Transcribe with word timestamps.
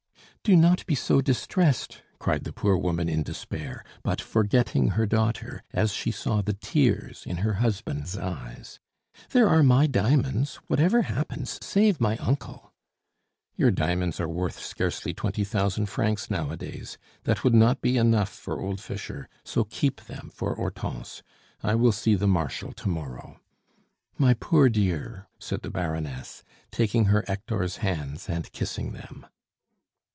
"Do 0.43 0.55
not 0.55 0.83
be 0.87 0.95
so 0.95 1.21
distressed," 1.21 2.01
cried 2.17 2.45
the 2.45 2.51
poor 2.51 2.75
woman 2.75 3.07
in 3.07 3.21
despair, 3.21 3.83
but 4.01 4.19
forgetting 4.19 4.87
her 4.97 5.05
daughter 5.05 5.61
as 5.71 5.93
she 5.93 6.09
saw 6.09 6.41
the 6.41 6.53
tears 6.53 7.23
in 7.27 7.37
her 7.37 7.53
husband's 7.61 8.17
eyes. 8.17 8.79
"There 9.33 9.47
are 9.47 9.61
my 9.61 9.85
diamonds; 9.85 10.55
whatever 10.65 11.03
happens, 11.03 11.59
save 11.63 12.01
my 12.01 12.17
uncle." 12.17 12.73
"Your 13.55 13.69
diamonds 13.69 14.19
are 14.19 14.27
worth 14.27 14.57
scarcely 14.59 15.13
twenty 15.13 15.43
thousand 15.43 15.85
francs 15.85 16.31
nowadays. 16.31 16.97
That 17.25 17.43
would 17.43 17.53
not 17.53 17.79
be 17.79 17.97
enough 17.97 18.29
for 18.29 18.59
old 18.59 18.81
Fischer, 18.81 19.29
so 19.45 19.63
keep 19.65 20.01
them 20.05 20.31
for 20.33 20.55
Hortense; 20.55 21.21
I 21.61 21.75
will 21.75 21.91
see 21.91 22.15
the 22.15 22.27
Marshal 22.27 22.73
to 22.73 22.89
morrow." 22.89 23.39
"My 24.17 24.33
poor 24.33 24.69
dear!" 24.69 25.27
said 25.37 25.61
the 25.61 25.69
Baroness, 25.69 26.41
taking 26.71 27.05
her 27.05 27.23
Hector's 27.27 27.77
hands 27.77 28.27
and 28.27 28.51
kissing 28.51 28.93
them. 28.93 29.27